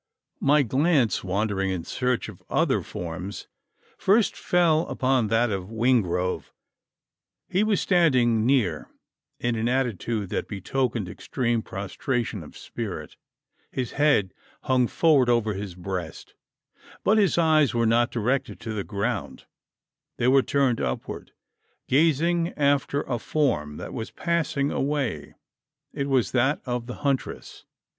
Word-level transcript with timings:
My 0.39 0.63
glance, 0.63 1.23
wandering 1.23 1.69
in 1.69 1.83
search 1.83 2.27
of 2.27 2.41
other 2.49 2.81
forms, 2.81 3.47
first 3.99 4.35
fell 4.35 4.87
upon 4.87 5.27
that 5.27 5.51
of 5.51 5.69
Wingrove. 5.69 6.51
He 7.47 7.63
was 7.63 7.81
standing 7.81 8.43
near, 8.43 8.89
in 9.39 9.55
an 9.55 9.69
attitude 9.69 10.29
that 10.29 10.47
betokened 10.47 11.07
extreme 11.07 11.61
prostration 11.61 12.41
of 12.41 12.57
spirit. 12.57 13.15
His 13.71 13.91
head 13.91 14.33
hung 14.63 14.87
forward 14.87 15.29
over 15.29 15.53
his 15.53 15.75
breast; 15.75 16.33
but 17.03 17.19
his 17.19 17.37
eyes 17.37 17.75
were 17.75 17.85
not 17.85 18.09
directed 18.09 18.59
to 18.61 18.73
the 18.73 18.83
ground: 18.83 19.45
they 20.17 20.27
were 20.27 20.41
turned 20.41 20.81
upward, 20.81 21.31
gazing 21.87 22.53
after 22.57 23.03
a 23.03 23.19
form 23.19 23.77
that 23.77 23.93
was 23.93 24.09
passing 24.09 24.71
away. 24.71 25.35
It 25.93 26.09
was 26.09 26.31
that 26.31 26.59
of 26.65 26.87
the 26.87 26.95
huntress. 27.05 27.65